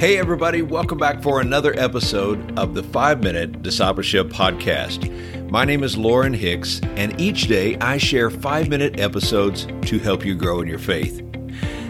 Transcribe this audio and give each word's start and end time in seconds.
Hey, 0.00 0.16
everybody, 0.16 0.62
welcome 0.62 0.96
back 0.96 1.22
for 1.22 1.42
another 1.42 1.78
episode 1.78 2.58
of 2.58 2.72
the 2.72 2.82
5 2.82 3.22
Minute 3.22 3.60
Discipleship 3.60 4.28
Podcast. 4.28 5.50
My 5.50 5.66
name 5.66 5.82
is 5.82 5.98
Lauren 5.98 6.32
Hicks, 6.32 6.80
and 6.96 7.20
each 7.20 7.48
day 7.48 7.76
I 7.80 7.98
share 7.98 8.30
5 8.30 8.70
minute 8.70 8.98
episodes 8.98 9.66
to 9.82 9.98
help 9.98 10.24
you 10.24 10.34
grow 10.34 10.62
in 10.62 10.68
your 10.68 10.78
faith. 10.78 11.18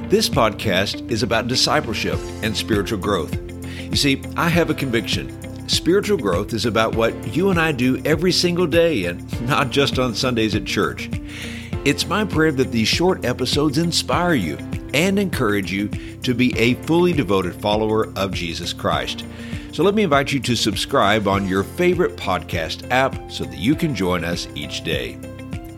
This 0.09 0.29
podcast 0.29 1.09
is 1.09 1.23
about 1.23 1.47
discipleship 1.47 2.19
and 2.43 2.57
spiritual 2.57 2.99
growth. 2.99 3.33
You 3.79 3.95
see, 3.95 4.21
I 4.37 4.49
have 4.49 4.71
a 4.71 4.75
conviction. 4.75 5.69
Spiritual 5.69 6.19
growth 6.19 6.53
is 6.53 6.67
about 6.67 6.97
what 6.97 7.37
you 7.37 7.51
and 7.51 7.61
I 7.61 7.71
do 7.71 8.03
every 8.05 8.33
single 8.33 8.67
day 8.67 9.05
and 9.05 9.49
not 9.49 9.71
just 9.71 10.01
on 10.01 10.17
Sundays 10.17 10.57
at 10.57 10.65
church. 10.65 11.09
It's 11.83 12.07
my 12.07 12.27
prayer 12.27 12.53
that 12.53 12.73
these 12.73 12.89
short 12.89 13.25
episodes 13.25 13.79
inspire 13.79 14.35
you 14.35 14.59
and 14.93 15.19
encourage 15.19 15.73
you 15.73 15.89
to 16.23 16.35
be 16.35 16.57
a 16.59 16.75
fully 16.83 17.15
devoted 17.15 17.55
follower 17.55 18.13
of 18.17 18.35
Jesus 18.35 18.75
Christ. 18.75 19.25
So 19.73 19.83
let 19.83 19.95
me 19.95 20.03
invite 20.03 20.31
you 20.31 20.41
to 20.41 20.57
subscribe 20.57 21.27
on 21.27 21.49
your 21.49 21.65
favorite 21.65 22.17
podcast 22.17 22.87
app 22.91 23.33
so 23.33 23.45
that 23.45 23.57
you 23.57 23.75
can 23.75 23.95
join 23.95 24.25
us 24.25 24.47
each 24.55 24.85
day. 24.85 25.17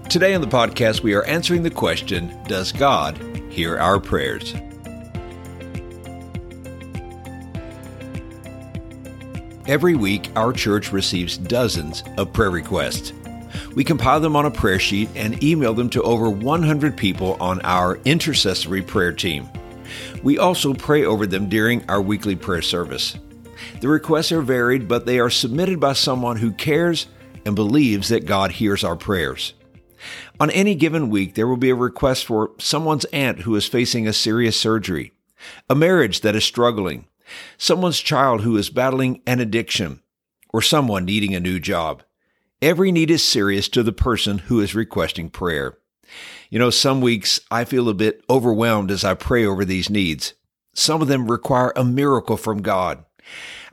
Today 0.09 0.35
on 0.35 0.41
the 0.41 0.49
podcast, 0.49 1.05
we 1.05 1.15
are 1.15 1.25
answering 1.25 1.63
the 1.63 1.71
question 1.71 2.37
Does 2.49 2.73
God 2.73 3.17
hear 3.49 3.79
our 3.79 4.01
prayers? 4.01 4.57
Every 9.69 9.95
week, 9.95 10.33
our 10.35 10.53
church 10.53 10.91
receives 10.91 11.39
dozens 11.39 12.03
of 12.19 12.33
prayer 12.33 12.51
requests. 12.51 13.13
We 13.75 13.85
compile 13.85 14.21
them 14.21 14.37
on 14.37 14.47
a 14.47 14.51
prayer 14.51 14.79
sheet 14.79 15.09
and 15.15 15.43
email 15.43 15.75
them 15.75 15.91
to 15.91 16.03
over 16.03 16.31
100 16.31 16.97
people 16.97 17.37
on 17.41 17.61
our 17.63 17.97
intercessory 18.05 18.83
prayer 18.83 19.13
team. 19.13 19.49
We 20.23 20.39
also 20.39 20.75
pray 20.75 21.05
over 21.05 21.27
them 21.27 21.49
during 21.49 21.89
our 21.89 22.01
weekly 22.01 22.37
prayer 22.37 22.63
service. 22.63 23.17
The 23.81 23.89
requests 23.89 24.33
are 24.33 24.43
varied, 24.43 24.89
but 24.89 25.07
they 25.07 25.19
are 25.19 25.31
submitted 25.31 25.81
by 25.81 25.93
someone 25.95 26.37
who 26.37 26.53
cares 26.53 27.07
and 27.45 27.57
believes 27.57 28.09
that 28.09 28.27
God 28.27 28.53
hears 28.53 28.85
our 28.85 28.97
prayers. 28.97 29.55
On 30.41 30.51
any 30.51 30.75
given 30.75 31.11
week, 31.11 31.35
there 31.35 31.47
will 31.47 31.57
be 31.57 31.71
a 31.71 31.75
request 31.75 32.25
for 32.25 32.53
someone's 32.59 33.05
aunt 33.07 33.41
who 33.41 33.55
is 33.55 33.67
facing 33.67 34.09
a 34.09 34.13
serious 34.13 34.59
surgery, 34.59 35.13
a 35.69 35.75
marriage 35.75 36.21
that 36.23 36.35
is 36.35 36.45
struggling, 36.45 37.07
someone's 37.57 38.01
child 38.01 38.43
who 38.43 38.57
is 38.57 38.71
battling 38.71 39.23
an 39.27 39.41
addiction, 39.41 40.01
or 40.53 40.63
someone 40.63 41.05
needing 41.05 41.35
a 41.35 41.41
new 41.41 41.61
job. 41.61 42.03
Every 42.63 42.93
need 42.93 43.11
is 43.11 43.25
serious 43.25 43.69
to 43.71 43.83
the 43.83 43.93
person 43.93 44.39
who 44.39 44.61
is 44.61 44.73
requesting 44.73 45.31
prayer. 45.31 45.79
You 46.49 46.61
know, 46.61 46.71
some 46.71 47.01
weeks 47.01 47.41
I 47.51 47.65
feel 47.65 47.89
a 47.89 47.95
bit 47.95 48.23
overwhelmed 48.31 48.93
as 48.93 49.03
I 49.03 49.15
pray 49.15 49.45
over 49.45 49.65
these 49.65 49.91
needs. 49.91 50.35
Some 50.73 51.03
of 51.03 51.09
them 51.09 51.29
require 51.29 51.73
a 51.75 51.85
miracle 51.85 52.37
from 52.37 52.63
God. 52.63 53.05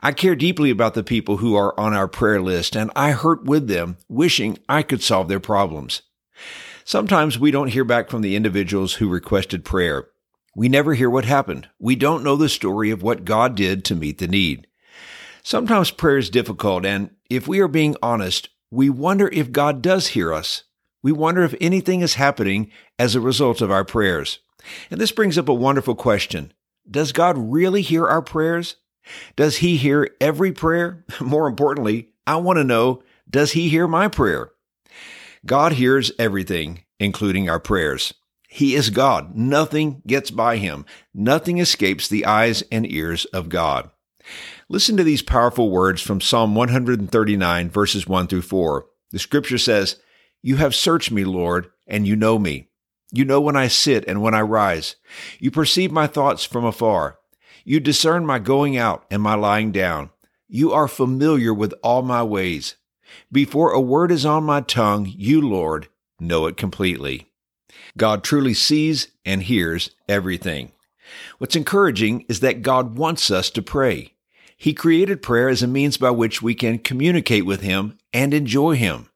I 0.02 0.10
care 0.10 0.34
deeply 0.34 0.70
about 0.70 0.94
the 0.94 1.04
people 1.04 1.36
who 1.36 1.54
are 1.54 1.78
on 1.78 1.94
our 1.94 2.08
prayer 2.08 2.42
list, 2.42 2.74
and 2.74 2.90
I 2.96 3.12
hurt 3.12 3.44
with 3.44 3.68
them, 3.68 3.96
wishing 4.08 4.58
I 4.68 4.82
could 4.82 5.04
solve 5.04 5.28
their 5.28 5.38
problems. 5.38 6.02
Sometimes 6.84 7.38
we 7.38 7.52
don't 7.52 7.68
hear 7.68 7.84
back 7.84 8.10
from 8.10 8.22
the 8.22 8.34
individuals 8.34 8.94
who 8.94 9.08
requested 9.08 9.64
prayer. 9.64 10.08
We 10.56 10.68
never 10.68 10.94
hear 10.94 11.08
what 11.08 11.26
happened. 11.26 11.68
We 11.78 11.94
don't 11.94 12.24
know 12.24 12.34
the 12.34 12.48
story 12.48 12.90
of 12.90 13.04
what 13.04 13.24
God 13.24 13.54
did 13.54 13.84
to 13.84 13.94
meet 13.94 14.18
the 14.18 14.26
need. 14.26 14.66
Sometimes 15.44 15.92
prayer 15.92 16.18
is 16.18 16.28
difficult, 16.28 16.84
and 16.84 17.10
if 17.28 17.46
we 17.46 17.60
are 17.60 17.68
being 17.68 17.94
honest, 18.02 18.48
we 18.70 18.88
wonder 18.88 19.28
if 19.28 19.52
God 19.52 19.82
does 19.82 20.08
hear 20.08 20.32
us. 20.32 20.64
We 21.02 21.12
wonder 21.12 21.42
if 21.42 21.54
anything 21.60 22.02
is 22.02 22.14
happening 22.14 22.70
as 22.98 23.14
a 23.14 23.20
result 23.20 23.60
of 23.60 23.70
our 23.70 23.84
prayers. 23.84 24.40
And 24.90 25.00
this 25.00 25.12
brings 25.12 25.38
up 25.38 25.48
a 25.48 25.54
wonderful 25.54 25.94
question. 25.94 26.52
Does 26.88 27.12
God 27.12 27.36
really 27.38 27.82
hear 27.82 28.06
our 28.06 28.22
prayers? 28.22 28.76
Does 29.36 29.58
He 29.58 29.76
hear 29.76 30.10
every 30.20 30.52
prayer? 30.52 31.04
More 31.20 31.48
importantly, 31.48 32.10
I 32.26 32.36
want 32.36 32.58
to 32.58 32.64
know, 32.64 33.02
does 33.28 33.52
He 33.52 33.68
hear 33.68 33.88
my 33.88 34.08
prayer? 34.08 34.52
God 35.46 35.72
hears 35.72 36.12
everything, 36.18 36.84
including 36.98 37.48
our 37.48 37.60
prayers. 37.60 38.12
He 38.48 38.74
is 38.74 38.90
God. 38.90 39.36
Nothing 39.36 40.02
gets 40.06 40.30
by 40.30 40.56
Him. 40.58 40.84
Nothing 41.14 41.58
escapes 41.58 42.08
the 42.08 42.26
eyes 42.26 42.62
and 42.70 42.90
ears 42.90 43.24
of 43.26 43.48
God. 43.48 43.90
Listen 44.68 44.96
to 44.96 45.04
these 45.04 45.22
powerful 45.22 45.70
words 45.70 46.02
from 46.02 46.20
Psalm 46.20 46.54
139, 46.54 47.70
verses 47.70 48.06
1 48.06 48.26
through 48.26 48.42
4. 48.42 48.86
The 49.10 49.18
scripture 49.18 49.58
says, 49.58 49.96
You 50.42 50.56
have 50.56 50.74
searched 50.74 51.10
me, 51.10 51.24
Lord, 51.24 51.70
and 51.86 52.06
you 52.06 52.16
know 52.16 52.38
me. 52.38 52.68
You 53.12 53.24
know 53.24 53.40
when 53.40 53.56
I 53.56 53.66
sit 53.66 54.04
and 54.06 54.22
when 54.22 54.34
I 54.34 54.42
rise. 54.42 54.96
You 55.38 55.50
perceive 55.50 55.90
my 55.90 56.06
thoughts 56.06 56.44
from 56.44 56.64
afar. 56.64 57.18
You 57.64 57.80
discern 57.80 58.24
my 58.24 58.38
going 58.38 58.76
out 58.76 59.04
and 59.10 59.20
my 59.20 59.34
lying 59.34 59.72
down. 59.72 60.10
You 60.48 60.72
are 60.72 60.88
familiar 60.88 61.52
with 61.52 61.74
all 61.82 62.02
my 62.02 62.22
ways. 62.22 62.76
Before 63.32 63.72
a 63.72 63.80
word 63.80 64.12
is 64.12 64.24
on 64.24 64.44
my 64.44 64.60
tongue, 64.60 65.12
you, 65.16 65.40
Lord, 65.40 65.88
know 66.20 66.46
it 66.46 66.56
completely. 66.56 67.30
God 67.96 68.22
truly 68.22 68.54
sees 68.54 69.08
and 69.24 69.42
hears 69.42 69.90
everything. 70.08 70.72
What's 71.38 71.56
encouraging 71.56 72.24
is 72.28 72.40
that 72.40 72.62
God 72.62 72.96
wants 72.96 73.30
us 73.30 73.50
to 73.50 73.62
pray. 73.62 74.14
He 74.56 74.74
created 74.74 75.22
prayer 75.22 75.48
as 75.48 75.62
a 75.62 75.66
means 75.66 75.96
by 75.96 76.10
which 76.10 76.42
we 76.42 76.54
can 76.54 76.78
communicate 76.78 77.46
with 77.46 77.62
Him 77.62 77.96
and 78.12 78.34
enjoy 78.34 78.76
Him. 78.76 79.08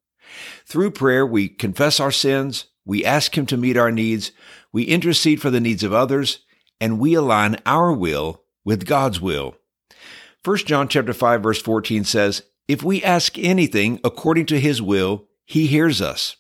Through 0.65 0.93
prayer, 0.93 1.27
we 1.27 1.49
confess 1.49 2.01
our 2.01 2.11
sins, 2.11 2.65
we 2.87 3.05
ask 3.05 3.37
Him 3.37 3.47
to 3.47 3.57
meet 3.57 3.77
our 3.77 3.93
needs, 3.93 4.33
we 4.73 4.85
intercede 4.85 5.43
for 5.43 5.51
the 5.51 5.61
needs 5.61 5.83
of 5.83 5.93
others, 5.93 6.41
and 6.81 6.99
we 6.99 7.15
align 7.15 7.59
our 7.67 7.93
will 7.93 8.43
with 8.65 8.87
God's 8.87 9.21
will. 9.21 9.57
1 10.45 10.57
John 10.59 10.89
chapter 10.89 11.13
5 11.13 11.43
verse 11.43 11.61
14 11.61 12.05
says, 12.05 12.43
"If 12.69 12.83
we 12.83 13.03
ask 13.03 13.39
anything 13.39 14.01
according 14.03 14.47
to 14.47 14.61
his 14.61 14.83
will, 14.83 15.29
he 15.45 15.67
hears 15.67 16.01
us." 16.03 16.37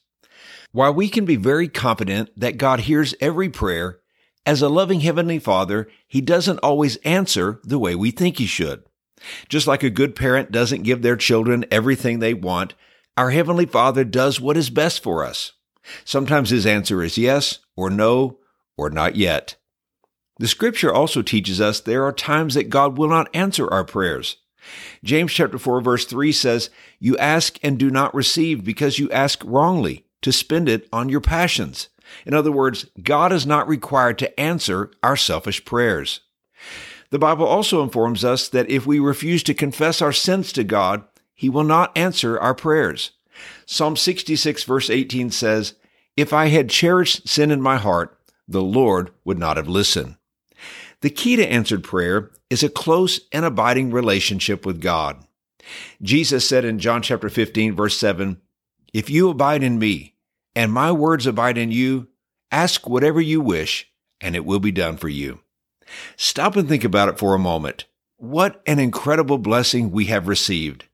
While 0.72 0.92
we 0.92 1.09
can 1.09 1.25
be 1.25 1.36
very 1.36 1.69
confident 1.69 2.31
that 2.36 2.59
God 2.59 2.81
hears 2.81 3.15
every 3.21 3.48
prayer, 3.48 4.00
as 4.47 4.62
a 4.62 4.69
loving 4.69 5.00
Heavenly 5.00 5.38
Father, 5.38 5.88
He 6.06 6.21
doesn't 6.21 6.59
always 6.59 6.97
answer 6.99 7.60
the 7.65 7.78
way 7.78 7.94
we 7.94 8.10
think 8.10 8.38
He 8.38 8.47
should. 8.47 8.84
Just 9.49 9.66
like 9.66 9.82
a 9.82 9.91
good 9.91 10.15
parent 10.15 10.53
doesn't 10.53 10.82
give 10.82 11.03
their 11.03 11.16
children 11.16 11.65
everything 11.71 12.19
they 12.19 12.34
want, 12.34 12.75
our 13.16 13.31
Heavenly 13.31 13.66
Father 13.66 14.04
does 14.04 14.41
what 14.41 14.56
is 14.56 14.71
best 14.71 15.03
for 15.03 15.25
us. 15.25 15.53
Sometimes 16.04 16.50
His 16.50 16.66
answer 16.66 17.03
is 17.03 17.19
yes, 17.19 17.60
or 17.77 17.91
no, 17.91 18.38
or 18.77 18.91
not 18.91 19.16
yet. 19.16 19.56
The 20.38 20.49
scripture 20.49 20.93
also 20.93 21.22
teaches 21.22 21.60
us 21.60 21.81
there 21.81 22.04
are 22.04 22.12
times 22.12 22.54
that 22.54 22.69
God 22.69 22.99
will 22.99 23.09
not 23.09 23.34
answer 23.34 23.72
our 23.72 23.84
prayers. 23.84 24.37
James 25.04 25.33
chapter 25.33 25.59
4 25.59 25.81
verse 25.81 26.06
3 26.06 26.33
says, 26.33 26.71
You 26.99 27.16
ask 27.19 27.59
and 27.62 27.78
do 27.78 27.91
not 27.91 28.15
receive 28.15 28.65
because 28.65 28.99
you 28.99 29.10
ask 29.10 29.43
wrongly 29.44 30.06
to 30.22 30.33
spend 30.33 30.69
it 30.69 30.88
on 30.93 31.09
your 31.09 31.21
passions. 31.21 31.88
In 32.27 32.35
other 32.35 32.53
words, 32.53 32.87
God 33.03 33.33
is 33.33 33.47
not 33.47 33.69
required 33.69 34.19
to 34.19 34.41
answer 34.41 34.91
our 35.03 35.17
selfish 35.17 35.65
prayers. 35.65 36.21
The 37.11 37.19
Bible 37.19 37.47
also 37.47 37.83
informs 37.83 38.25
us 38.25 38.49
that 38.49 38.69
if 38.69 38.87
we 38.87 38.99
refuse 38.99 39.43
to 39.45 39.55
confess 39.55 40.03
our 40.03 40.13
sins 40.13 40.53
to 40.53 40.65
God, 40.65 41.05
He 41.35 41.49
will 41.49 41.65
not 41.65 41.97
answer 41.97 42.39
our 42.39 42.55
prayers. 42.55 43.13
Psalm 43.67 43.97
66 43.97 44.65
verse 44.65 44.91
18 44.91 45.31
says, 45.31 45.75
If 46.17 46.33
I 46.33 46.47
had 46.47 46.71
cherished 46.71 47.29
sin 47.29 47.51
in 47.51 47.61
my 47.61 47.77
heart, 47.77 48.19
the 48.49 48.63
Lord 48.63 49.11
would 49.25 49.39
not 49.39 49.57
have 49.57 49.69
listened. 49.69 50.17
The 51.01 51.11
key 51.11 51.37
to 51.37 51.47
answered 51.47 51.85
prayer 51.85 52.31
is 52.51 52.63
a 52.63 52.69
close 52.69 53.21
and 53.33 53.45
abiding 53.45 53.91
relationship 53.91 54.65
with 54.65 54.81
God. 54.81 55.25
Jesus 56.03 56.47
said 56.47 56.65
in 56.65 56.79
John 56.79 57.03
chapter 57.03 57.29
15 57.29 57.75
verse 57.75 57.97
7, 57.97 58.41
If 58.93 59.11
you 59.11 59.31
abide 59.31 59.63
in 59.63 59.79
me 59.79 60.14
and 60.54 60.72
my 60.72 60.92
words 60.92 61.26
abide 61.26 61.59
in 61.59 61.70
you, 61.70 62.09
ask 62.50 62.88
whatever 62.88 63.20
you 63.20 63.41
wish, 63.41 63.91
and 64.21 64.36
it 64.36 64.45
will 64.45 64.60
be 64.60 64.72
done 64.72 64.97
for 64.97 65.09
you. 65.09 65.41
Stop 66.16 66.56
and 66.56 66.68
think 66.68 66.84
about 66.84 67.09
it 67.09 67.18
for 67.18 67.34
a 67.34 67.39
moment. 67.39 67.86
What 68.16 68.62
an 68.66 68.78
incredible 68.78 69.39
blessing 69.39 69.91
we 69.91 70.06
have 70.06 70.28
received. 70.28 70.86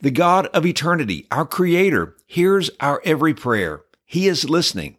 The 0.00 0.10
God 0.10 0.46
of 0.48 0.66
eternity, 0.66 1.26
our 1.30 1.46
Creator, 1.46 2.16
hears 2.26 2.70
our 2.80 3.00
every 3.04 3.34
prayer. 3.34 3.82
He 4.04 4.26
is 4.26 4.48
listening. 4.50 4.96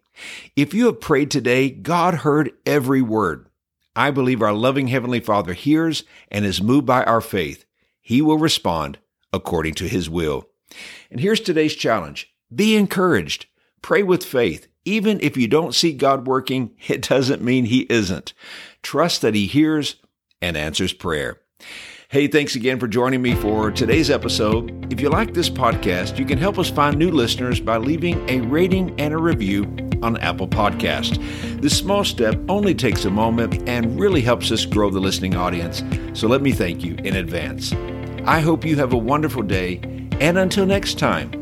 If 0.56 0.74
you 0.74 0.86
have 0.86 1.00
prayed 1.00 1.30
today, 1.30 1.70
God 1.70 2.14
heard 2.16 2.52
every 2.64 3.02
word. 3.02 3.48
I 3.94 4.10
believe 4.10 4.40
our 4.40 4.52
loving 4.52 4.88
Heavenly 4.88 5.20
Father 5.20 5.52
hears 5.52 6.04
and 6.30 6.44
is 6.44 6.62
moved 6.62 6.86
by 6.86 7.04
our 7.04 7.20
faith. 7.20 7.66
He 8.00 8.22
will 8.22 8.38
respond 8.38 8.98
according 9.32 9.74
to 9.74 9.88
His 9.88 10.08
will. 10.08 10.48
And 11.10 11.20
here's 11.20 11.40
today's 11.40 11.74
challenge. 11.74 12.32
Be 12.54 12.76
encouraged. 12.76 13.46
Pray 13.82 14.04
with 14.04 14.24
faith. 14.24 14.68
Even 14.84 15.20
if 15.20 15.36
you 15.36 15.46
don't 15.46 15.74
see 15.74 15.92
God 15.92 16.26
working, 16.26 16.74
it 16.88 17.02
doesn't 17.08 17.42
mean 17.42 17.66
He 17.66 17.80
isn't. 17.90 18.32
Trust 18.82 19.22
that 19.22 19.34
He 19.34 19.46
hears 19.46 19.96
and 20.40 20.56
answers 20.56 20.92
prayer. 20.92 21.40
Hey, 22.08 22.28
thanks 22.28 22.56
again 22.56 22.78
for 22.78 22.88
joining 22.88 23.22
me 23.22 23.34
for 23.34 23.70
today's 23.70 24.10
episode. 24.10 24.92
If 24.92 25.00
you 25.00 25.08
like 25.08 25.32
this 25.32 25.48
podcast, 25.48 26.18
you 26.18 26.26
can 26.26 26.36
help 26.36 26.58
us 26.58 26.68
find 26.68 26.98
new 26.98 27.10
listeners 27.10 27.58
by 27.58 27.78
leaving 27.78 28.28
a 28.28 28.40
rating 28.40 28.94
and 29.00 29.14
a 29.14 29.18
review 29.18 29.64
on 30.02 30.18
Apple 30.18 30.48
Podcast. 30.48 31.16
This 31.62 31.78
small 31.78 32.04
step 32.04 32.38
only 32.50 32.74
takes 32.74 33.06
a 33.06 33.10
moment 33.10 33.66
and 33.66 33.98
really 33.98 34.20
helps 34.20 34.52
us 34.52 34.66
grow 34.66 34.90
the 34.90 35.00
listening 35.00 35.36
audience. 35.36 35.82
So 36.12 36.28
let 36.28 36.42
me 36.42 36.52
thank 36.52 36.84
you 36.84 36.96
in 36.96 37.16
advance. 37.16 37.72
I 38.26 38.40
hope 38.40 38.64
you 38.64 38.76
have 38.76 38.92
a 38.92 38.98
wonderful 38.98 39.42
day, 39.42 39.80
and 40.20 40.36
until 40.36 40.66
next 40.66 40.98
time, 40.98 41.41